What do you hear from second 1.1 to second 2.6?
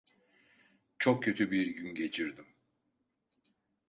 kötü bir gün geçirdim.